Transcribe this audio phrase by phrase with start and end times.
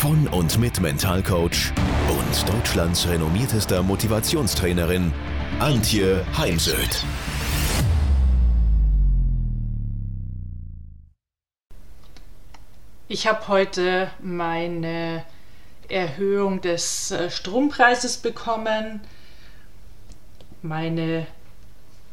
[0.00, 1.74] von und mit Mentalcoach
[2.08, 5.12] und Deutschlands renommiertester Motivationstrainerin
[5.58, 7.04] Antje Heimsöth.
[13.08, 15.22] Ich habe heute meine
[15.90, 19.02] Erhöhung des äh, Strompreises bekommen.
[20.62, 21.26] Meine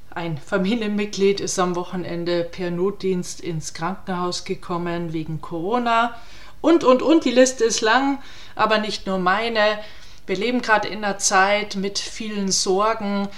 [0.10, 6.16] ein Familienmitglied ist am Wochenende per Notdienst ins Krankenhaus gekommen wegen Corona.
[6.62, 8.20] Und, und, und, die Liste ist lang,
[8.56, 9.80] aber nicht nur meine.
[10.26, 13.30] Wir leben gerade in einer Zeit mit vielen Sorgen.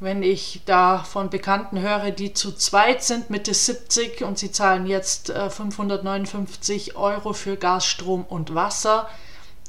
[0.00, 4.86] Wenn ich da von Bekannten höre, die zu zweit sind, Mitte 70 und sie zahlen
[4.86, 9.08] jetzt 559 äh, Euro für Gas, Strom und Wasser,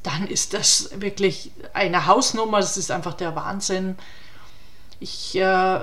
[0.02, 2.60] dann ist das wirklich eine Hausnummer.
[2.60, 3.96] Das ist einfach der Wahnsinn.
[5.00, 5.80] Ich äh,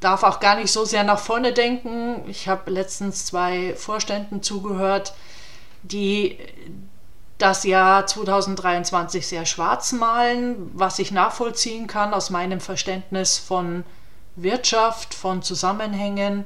[0.00, 2.22] darf auch gar nicht so sehr nach vorne denken.
[2.28, 5.14] Ich habe letztens zwei Vorständen zugehört,
[5.82, 6.38] die
[7.38, 13.84] das Jahr 2023 sehr schwarz malen, was ich nachvollziehen kann aus meinem Verständnis von
[14.34, 16.44] Wirtschaft, von Zusammenhängen.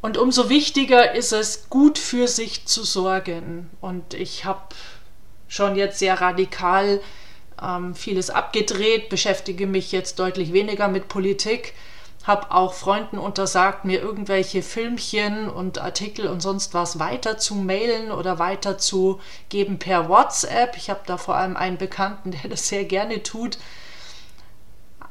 [0.00, 3.70] Und umso wichtiger ist es, gut für sich zu sorgen.
[3.80, 4.74] Und ich habe
[5.48, 7.00] schon jetzt sehr radikal
[7.62, 11.72] ähm, vieles abgedreht, beschäftige mich jetzt deutlich weniger mit Politik,
[12.26, 18.10] habe auch Freunden untersagt, mir irgendwelche Filmchen und Artikel und sonst was weiter zu mailen
[18.10, 20.76] oder weiterzugeben per WhatsApp.
[20.76, 23.58] Ich habe da vor allem einen Bekannten, der das sehr gerne tut,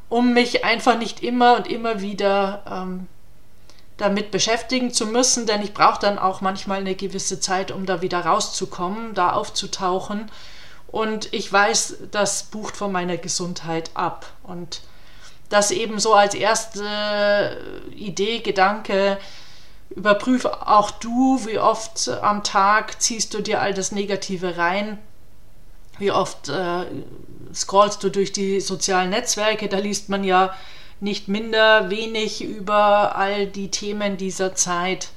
[0.10, 3.08] um mich einfach nicht immer und immer wieder ähm,
[3.96, 8.02] damit beschäftigen zu müssen, denn ich brauche dann auch manchmal eine gewisse Zeit, um da
[8.02, 10.30] wieder rauszukommen, da aufzutauchen.
[10.88, 14.26] Und ich weiß, das bucht von meiner Gesundheit ab.
[14.44, 14.82] Und
[15.50, 17.58] das eben so als erste
[17.96, 19.18] Idee, Gedanke,
[19.90, 24.98] überprüfe auch du, wie oft am Tag ziehst du dir all das Negative rein,
[26.00, 26.86] wie oft äh,
[27.54, 30.54] scrollst du durch die sozialen Netzwerke, da liest man ja
[31.00, 35.10] nicht minder wenig über all die Themen dieser Zeit.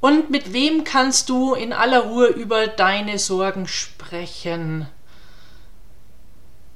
[0.00, 4.88] Und mit wem kannst du in aller Ruhe über deine Sorgen sprechen?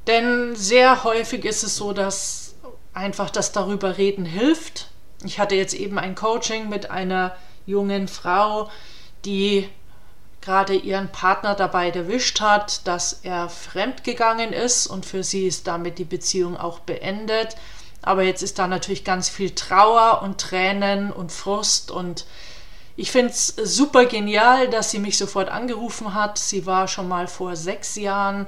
[0.06, 2.54] Denn sehr häufig ist es so, dass
[2.92, 4.88] einfach das darüber reden hilft.
[5.24, 7.36] Ich hatte jetzt eben ein Coaching mit einer
[7.66, 8.70] jungen Frau,
[9.24, 9.68] die
[10.40, 15.98] gerade ihren Partner dabei erwischt hat, dass er fremdgegangen ist und für sie ist damit
[15.98, 17.56] die Beziehung auch beendet.
[18.00, 22.26] Aber jetzt ist da natürlich ganz viel Trauer und Tränen und Frust und
[22.98, 26.38] ich finde es super genial, dass sie mich sofort angerufen hat.
[26.38, 28.46] Sie war schon mal vor sechs Jahren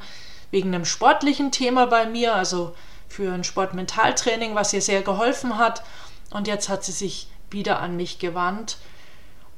[0.51, 2.75] wegen einem sportlichen Thema bei mir, also
[3.09, 5.83] für ein Sportmentaltraining, was ihr sehr geholfen hat.
[6.31, 8.79] Und jetzt hat sie sich wieder an mich gewandt.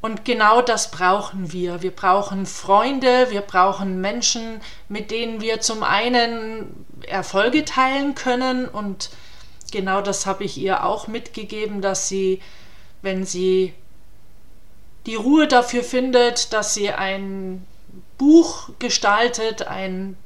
[0.00, 1.83] Und genau das brauchen wir.
[1.83, 8.67] Wir brauchen Freunde, wir brauchen Menschen, mit denen wir zum einen Erfolge teilen können.
[8.67, 9.11] Und
[9.73, 12.41] genau das habe ich ihr auch mitgegeben, dass sie,
[13.03, 13.75] wenn sie
[15.06, 17.67] die Ruhe dafür findet, dass sie ein
[18.17, 20.17] Buch gestaltet, ein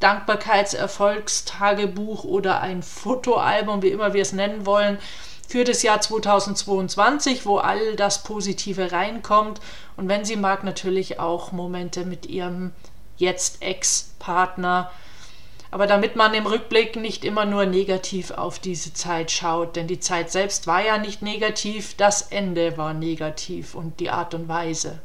[0.00, 4.98] Dankbarkeitserfolgstagebuch oder ein Fotoalbum, wie immer wir es nennen wollen,
[5.48, 9.60] für das Jahr 2022, wo all das Positive reinkommt.
[9.96, 12.72] Und wenn sie mag, natürlich auch Momente mit ihrem
[13.16, 14.90] jetzt Ex-Partner.
[15.70, 20.00] Aber damit man im Rückblick nicht immer nur negativ auf diese Zeit schaut, denn die
[20.00, 25.00] Zeit selbst war ja nicht negativ, das Ende war negativ und die Art und Weise.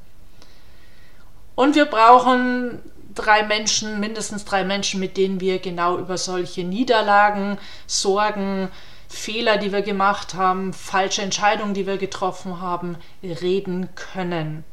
[1.56, 2.80] Und wir brauchen
[3.16, 7.58] drei Menschen, mindestens drei Menschen, mit denen wir genau über solche Niederlagen,
[7.88, 8.70] Sorgen,
[9.08, 14.64] Fehler, die wir gemacht haben, falsche Entscheidungen, die wir getroffen haben, reden können.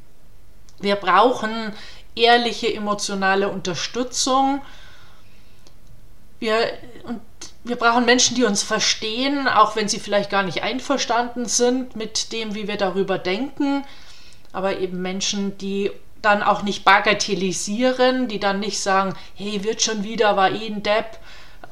[0.81, 1.73] Wir brauchen
[2.17, 4.63] ehrliche emotionale Unterstützung.
[6.39, 6.57] Wir,
[7.05, 7.21] und
[7.65, 12.33] wir brauchen Menschen, die uns verstehen, auch wenn sie vielleicht gar nicht einverstanden sind mit
[12.33, 13.85] dem, wie wir darüber denken,
[14.53, 15.91] aber eben Menschen, die
[16.23, 20.83] dann auch nicht bagatellisieren, die dann nicht sagen, hey, wird schon wieder, war eh ein
[20.83, 21.19] Depp,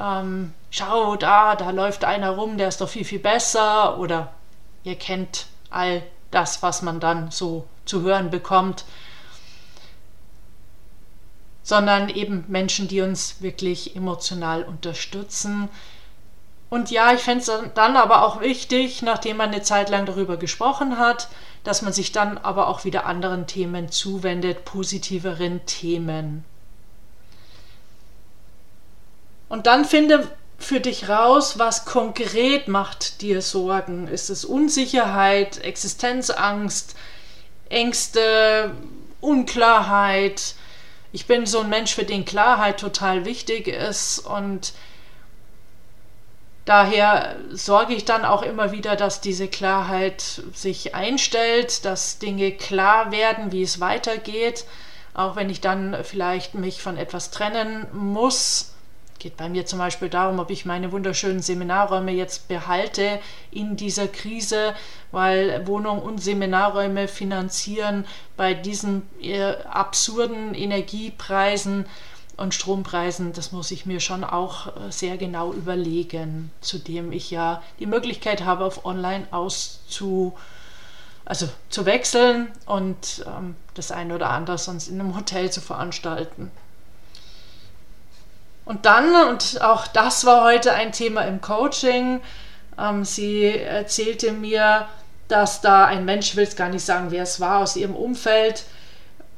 [0.00, 3.98] ähm, schau da, da läuft einer rum, der ist doch viel, viel besser.
[3.98, 4.32] Oder
[4.84, 8.84] ihr kennt all das, was man dann so zu hören bekommt,
[11.62, 15.68] sondern eben Menschen, die uns wirklich emotional unterstützen.
[16.70, 20.36] Und ja, ich fände es dann aber auch wichtig, nachdem man eine Zeit lang darüber
[20.36, 21.28] gesprochen hat,
[21.64, 26.44] dass man sich dann aber auch wieder anderen Themen zuwendet, positiveren Themen.
[29.48, 34.08] Und dann finde für dich raus, was konkret macht dir Sorgen.
[34.08, 36.96] Ist es Unsicherheit, Existenzangst,
[37.70, 38.72] Ängste,
[39.20, 40.54] Unklarheit?
[41.12, 44.74] Ich bin so ein Mensch, für den Klarheit total wichtig ist und
[46.68, 53.10] daher sorge ich dann auch immer wieder, dass diese Klarheit sich einstellt, dass Dinge klar
[53.10, 54.66] werden, wie es weitergeht,
[55.14, 58.74] auch wenn ich dann vielleicht mich von etwas trennen muss.
[59.18, 63.18] Geht bei mir zum Beispiel darum, ob ich meine wunderschönen Seminarräume jetzt behalte
[63.50, 64.74] in dieser Krise,
[65.10, 68.04] weil Wohnung und Seminarräume finanzieren
[68.36, 71.86] bei diesen äh, absurden Energiepreisen
[72.38, 77.62] und Strompreisen, das muss ich mir schon auch äh, sehr genau überlegen, zudem ich ja
[77.78, 80.34] die Möglichkeit habe, auf Online auszu
[81.28, 86.50] also zu wechseln und ähm, das eine oder andere sonst in einem Hotel zu veranstalten.
[88.64, 92.22] Und dann, und auch das war heute ein Thema im Coaching,
[92.78, 94.88] ähm, sie erzählte mir,
[95.28, 97.94] dass da ein Mensch, ich will es gar nicht sagen, wer es war, aus ihrem
[97.94, 98.64] Umfeld,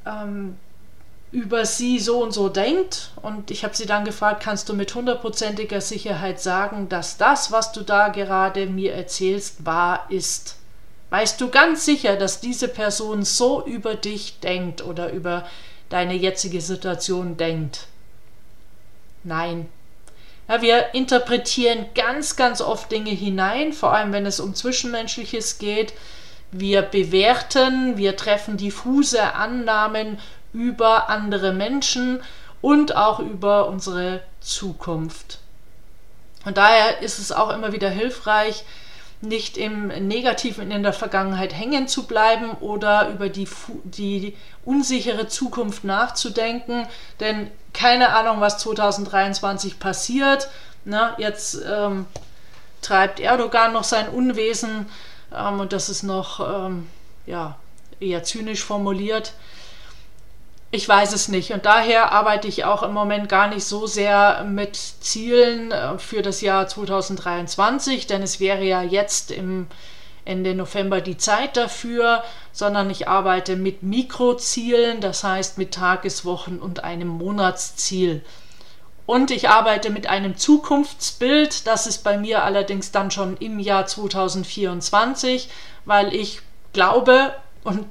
[0.07, 0.57] ähm,
[1.33, 3.11] über sie so und so denkt.
[3.23, 7.73] Und ich habe sie dann gefragt, kannst du mit hundertprozentiger Sicherheit sagen, dass das, was
[7.73, 10.57] du da gerade mir erzählst, wahr ist?
[11.11, 15.47] Weißt du ganz sicher, dass diese Person so über dich denkt oder über
[15.89, 17.87] deine jetzige Situation denkt?
[19.25, 19.69] Nein.
[20.49, 25.93] Ja, wir interpretieren ganz, ganz oft Dinge hinein, vor allem wenn es um Zwischenmenschliches geht.
[26.53, 30.19] Wir bewerten, wir treffen diffuse Annahmen
[30.53, 32.23] über andere Menschen
[32.61, 35.39] und auch über unsere Zukunft.
[36.45, 38.65] Und daher ist es auch immer wieder hilfreich,
[39.23, 43.47] nicht im Negativen in der Vergangenheit hängen zu bleiben oder über die,
[43.85, 46.87] die unsichere Zukunft nachzudenken.
[47.21, 50.49] Denn keine Ahnung, was 2023 passiert.
[50.87, 52.07] Na, jetzt ähm,
[52.81, 54.87] treibt Erdogan noch sein Unwesen
[55.35, 56.89] ähm, und das ist noch ähm,
[57.27, 57.59] ja,
[58.01, 59.35] eher zynisch formuliert.
[60.73, 64.45] Ich weiß es nicht und daher arbeite ich auch im Moment gar nicht so sehr
[64.45, 69.67] mit Zielen äh, für das Jahr 2023, denn es wäre ja jetzt im
[70.25, 72.23] Ende November die Zeit dafür,
[72.53, 78.23] sondern ich arbeite mit Mikrozielen, das heißt mit Tageswochen und einem Monatsziel.
[79.07, 83.87] Und ich arbeite mit einem Zukunftsbild, das ist bei mir allerdings dann schon im Jahr
[83.87, 85.49] 2024,
[85.85, 87.35] weil ich glaube
[87.65, 87.87] und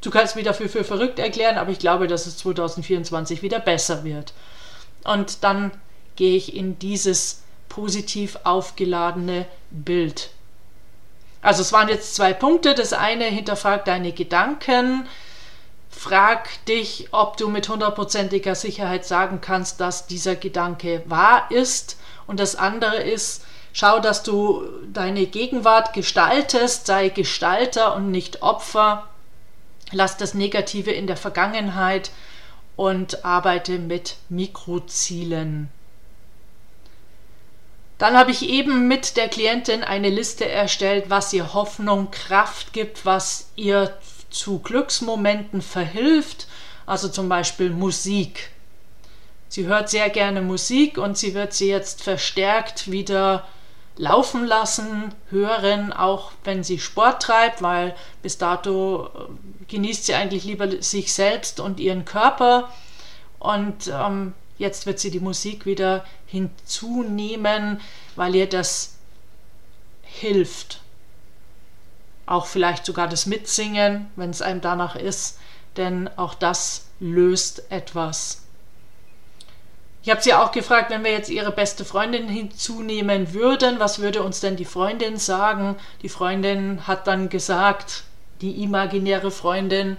[0.00, 4.04] Du kannst mich dafür für verrückt erklären, aber ich glaube, dass es 2024 wieder besser
[4.04, 4.32] wird.
[5.04, 5.72] Und dann
[6.16, 10.30] gehe ich in dieses positiv aufgeladene Bild.
[11.42, 12.74] Also es waren jetzt zwei Punkte.
[12.74, 15.06] Das eine, hinterfrag deine Gedanken.
[15.90, 21.98] Frag dich, ob du mit hundertprozentiger Sicherheit sagen kannst, dass dieser Gedanke wahr ist.
[22.26, 29.08] Und das andere ist, schau, dass du deine Gegenwart gestaltest, sei Gestalter und nicht Opfer
[29.92, 32.10] lass das Negative in der Vergangenheit
[32.76, 35.70] und arbeite mit Mikrozielen.
[37.98, 43.04] Dann habe ich eben mit der Klientin eine Liste erstellt, was ihr Hoffnung, Kraft gibt,
[43.04, 43.92] was ihr
[44.30, 46.46] zu Glücksmomenten verhilft,
[46.86, 48.50] also zum Beispiel Musik.
[49.48, 53.48] Sie hört sehr gerne Musik und sie wird sie jetzt verstärkt wieder
[53.98, 60.44] laufen lassen, hören, auch wenn sie Sport treibt, weil bis dato äh, genießt sie eigentlich
[60.44, 62.72] lieber sich selbst und ihren Körper.
[63.38, 67.80] Und ähm, jetzt wird sie die Musik wieder hinzunehmen,
[68.16, 68.94] weil ihr das
[70.02, 70.80] hilft.
[72.24, 75.38] Auch vielleicht sogar das Mitsingen, wenn es einem danach ist,
[75.76, 78.42] denn auch das löst etwas.
[80.08, 84.22] Ich habe sie auch gefragt, wenn wir jetzt ihre beste Freundin hinzunehmen würden, was würde
[84.22, 85.76] uns denn die Freundin sagen?
[86.00, 88.04] Die Freundin hat dann gesagt,
[88.40, 89.98] die imaginäre Freundin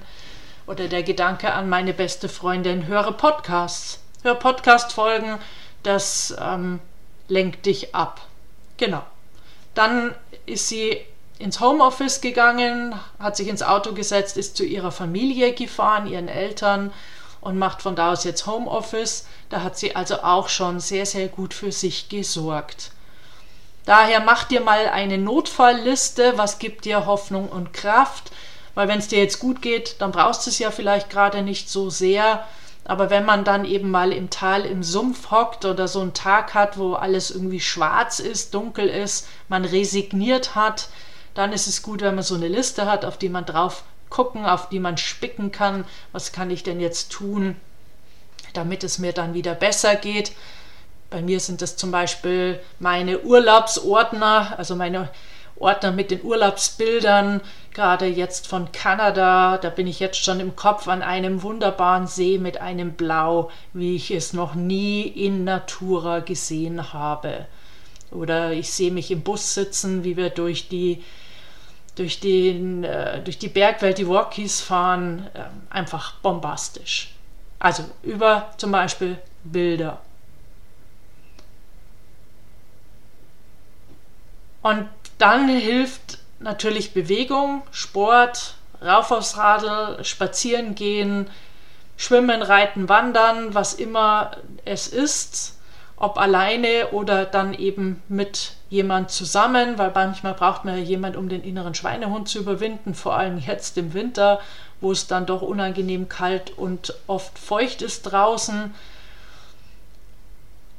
[0.65, 3.99] oder der Gedanke an meine beste Freundin, höre Podcasts.
[4.23, 5.37] Hör Podcast-Folgen,
[5.83, 6.79] das ähm,
[7.27, 8.19] lenkt dich ab.
[8.77, 9.03] Genau.
[9.75, 10.15] Dann
[10.47, 10.97] ist sie
[11.37, 16.91] ins Homeoffice gegangen, hat sich ins Auto gesetzt, ist zu ihrer Familie gefahren, ihren Eltern
[17.41, 19.25] und macht von da aus jetzt Homeoffice.
[19.50, 22.91] Da hat sie also auch schon sehr, sehr gut für sich gesorgt.
[23.86, 28.31] Daher mach dir mal eine Notfallliste, was gibt dir Hoffnung und Kraft,
[28.75, 31.69] weil wenn es dir jetzt gut geht, dann brauchst du es ja vielleicht gerade nicht
[31.69, 32.46] so sehr,
[32.89, 36.55] Aber wenn man dann eben mal im Tal im Sumpf hockt oder so einen Tag
[36.55, 40.89] hat, wo alles irgendwie schwarz ist, dunkel ist, man resigniert hat,
[41.36, 44.45] dann ist es gut, wenn man so eine Liste hat, auf die man drauf gucken,
[44.45, 45.85] auf die man spicken kann.
[46.11, 47.55] Was kann ich denn jetzt tun,
[48.53, 50.33] damit es mir dann wieder besser geht?
[51.09, 55.09] Bei mir sind das zum Beispiel meine Urlaubsordner, also meine
[55.59, 57.41] Ordner mit den Urlaubsbildern,
[57.73, 59.57] gerade jetzt von Kanada.
[59.57, 63.95] Da bin ich jetzt schon im Kopf an einem wunderbaren See mit einem Blau, wie
[63.95, 67.47] ich es noch nie in Natura gesehen habe.
[68.11, 71.03] Oder ich sehe mich im Bus sitzen, wie wir durch die
[72.00, 77.13] durch, den, äh, durch die Bergwelt, die Rockies fahren, äh, einfach bombastisch.
[77.60, 80.00] Also über zum Beispiel Bilder.
[84.62, 84.88] Und
[85.18, 91.29] dann hilft natürlich Bewegung, Sport, rauf aufs Radl, spazieren gehen,
[91.98, 94.32] schwimmen, reiten, wandern, was immer
[94.63, 95.58] es ist
[96.00, 101.27] ob alleine oder dann eben mit jemand zusammen, weil manchmal braucht man ja jemand, um
[101.27, 104.39] den inneren Schweinehund zu überwinden, vor allem jetzt im Winter,
[104.79, 108.74] wo es dann doch unangenehm kalt und oft feucht ist draußen.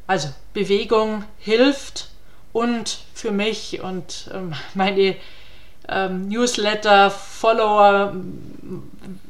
[0.07, 2.09] Also Bewegung hilft
[2.55, 5.17] und für mich und ähm, meine
[5.89, 8.15] ähm, Newsletter-Follower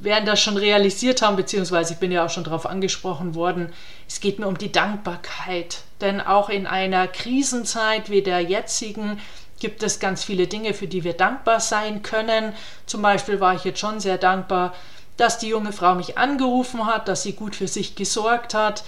[0.00, 3.72] werden das schon realisiert haben, beziehungsweise ich bin ja auch schon darauf angesprochen worden.
[4.10, 9.20] Es geht mir um die Dankbarkeit, denn auch in einer Krisenzeit wie der jetzigen
[9.60, 12.52] gibt es ganz viele Dinge, für die wir dankbar sein können.
[12.86, 14.74] Zum Beispiel war ich jetzt schon sehr dankbar,
[15.16, 18.82] dass die junge Frau mich angerufen hat, dass sie gut für sich gesorgt hat.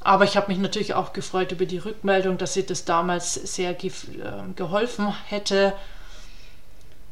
[0.00, 3.74] Aber ich habe mich natürlich auch gefreut über die Rückmeldung, dass sie das damals sehr
[3.74, 5.74] ge äh, geholfen hätte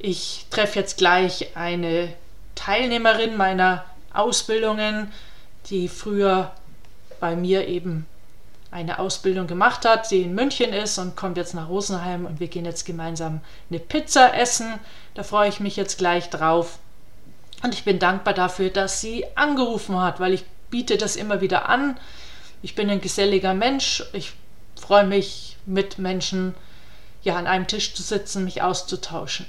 [0.03, 2.13] ich treffe jetzt gleich eine
[2.57, 5.13] Teilnehmerin meiner Ausbildungen,
[5.71, 6.51] die früher
[7.23, 8.05] bei mir eben
[8.73, 12.49] eine Ausbildung gemacht hat, die in München ist und kommt jetzt nach Rosenheim und wir
[12.49, 14.81] gehen jetzt gemeinsam eine Pizza essen.
[15.15, 16.81] Da freue ich mich jetzt gleich drauf.
[17.63, 21.69] Und ich bin dankbar dafür, dass sie angerufen hat, weil ich biete das immer wieder
[21.69, 21.97] an.
[22.61, 24.03] Ich bin ein geselliger Mensch.
[24.13, 24.33] Ich
[24.75, 26.57] freue mich, mit Menschen
[27.23, 29.47] ja an einem Tisch zu sitzen, mich auszutauschen.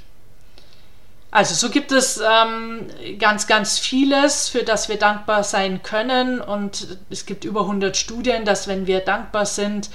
[1.33, 2.85] Also so gibt es ähm,
[3.17, 6.39] ganz, ganz vieles, für das wir dankbar sein können.
[6.39, 9.89] Und es gibt über 100 Studien, dass wenn wir dankbar sind,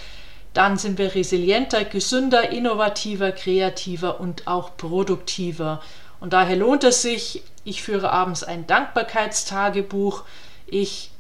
[0.52, 5.80] dann sind wir resilienter, gesünder, innovativer, kreativer und auch produktiver.
[6.18, 10.25] Und daher lohnt es sich, ich führe abends ein Dankbarkeitstagebuch.
[10.66, 11.12] Ich,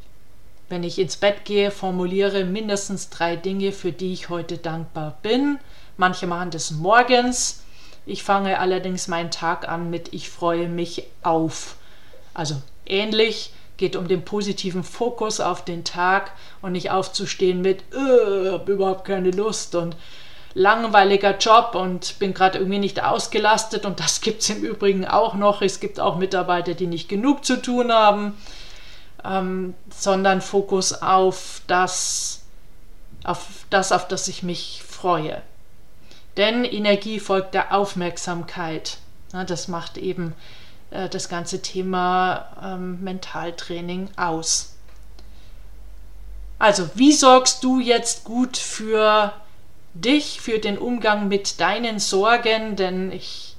[0.68, 5.60] wenn ich ins Bett gehe, formuliere mindestens drei Dinge, für die ich heute dankbar bin.
[5.96, 7.62] Manche machen das morgens,
[8.08, 11.76] ich fange allerdings meinen Tag an mit Ich freue mich auf.
[12.32, 18.50] Also ähnlich geht um den positiven Fokus auf den Tag und nicht aufzustehen mit äh,
[18.50, 19.94] hab überhaupt keine Lust und
[20.54, 25.34] langweiliger Job und bin gerade irgendwie nicht ausgelastet und das gibt es im Übrigen auch
[25.34, 25.60] noch.
[25.60, 28.36] Es gibt auch Mitarbeiter, die nicht genug zu tun haben,
[29.22, 32.42] ähm, sondern Fokus auf das,
[33.22, 35.42] auf das, auf das ich mich freue.
[36.38, 38.98] Denn Energie folgt der Aufmerksamkeit.
[39.32, 40.34] Ja, das macht eben
[40.90, 44.76] äh, das ganze Thema ähm, Mentaltraining aus.
[46.60, 49.32] Also, wie sorgst du jetzt gut für
[49.94, 52.76] dich, für den Umgang mit deinen Sorgen?
[52.76, 53.56] Denn ich,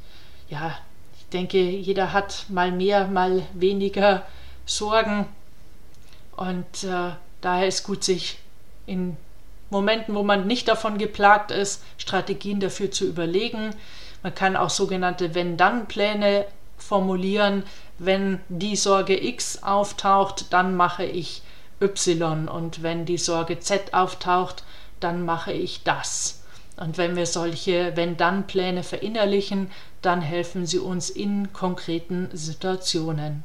[0.50, 0.77] ja,
[1.17, 4.25] ich denke, jeder hat mal mehr, mal weniger
[4.65, 5.27] Sorgen.
[6.38, 8.39] Und äh, daher ist gut, sich
[8.86, 9.17] in
[9.69, 13.75] Momenten, wo man nicht davon geplagt ist, Strategien dafür zu überlegen.
[14.23, 16.45] Man kann auch sogenannte Wenn-Dann-Pläne
[16.77, 17.63] formulieren.
[17.97, 21.41] Wenn die Sorge X auftaucht, dann mache ich
[21.81, 22.47] Y.
[22.47, 24.63] Und wenn die Sorge Z auftaucht,
[24.99, 26.43] dann mache ich das.
[26.77, 29.69] Und wenn wir solche Wenn-Dann-Pläne verinnerlichen,
[30.01, 33.43] dann helfen sie uns in konkreten Situationen.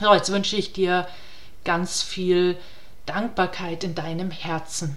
[0.00, 1.06] So, jetzt wünsche ich dir
[1.64, 2.56] ganz viel
[3.06, 4.96] Dankbarkeit in deinem Herzen.